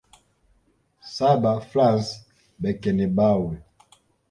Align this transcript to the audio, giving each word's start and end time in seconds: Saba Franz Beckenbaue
Saba 1.13 1.61
Franz 1.61 2.25
Beckenbaue 2.59 3.61